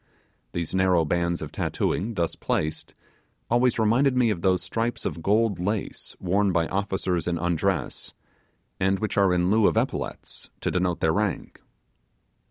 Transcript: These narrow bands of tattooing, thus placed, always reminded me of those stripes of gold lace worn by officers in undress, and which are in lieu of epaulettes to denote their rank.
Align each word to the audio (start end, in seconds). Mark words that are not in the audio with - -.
These 0.53 0.73
narrow 0.73 1.05
bands 1.05 1.43
of 1.43 1.51
tattooing, 1.51 2.15
thus 2.15 2.35
placed, 2.35 2.95
always 3.51 3.77
reminded 3.77 4.17
me 4.17 4.31
of 4.31 4.41
those 4.41 4.63
stripes 4.63 5.05
of 5.05 5.21
gold 5.21 5.59
lace 5.59 6.15
worn 6.19 6.51
by 6.51 6.65
officers 6.69 7.27
in 7.27 7.37
undress, 7.37 8.15
and 8.79 8.97
which 8.97 9.15
are 9.15 9.31
in 9.31 9.51
lieu 9.51 9.67
of 9.67 9.77
epaulettes 9.77 10.49
to 10.61 10.71
denote 10.71 11.01
their 11.01 11.13
rank. 11.13 11.61